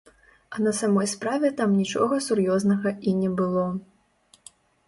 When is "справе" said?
1.11-1.51